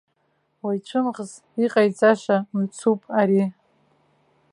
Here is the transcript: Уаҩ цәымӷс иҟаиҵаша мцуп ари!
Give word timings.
Уаҩ 0.63 0.79
цәымӷс 0.87 1.31
иҟаиҵаша 1.63 2.37
мцуп 2.57 3.01
ари! 3.19 3.43